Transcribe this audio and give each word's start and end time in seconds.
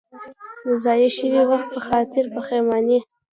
د 0.65 0.67
ضایع 0.83 1.09
شوي 1.17 1.41
وخت 1.51 1.67
په 1.73 1.79
خاطر 1.87 2.23
پښېماني. 2.35 2.99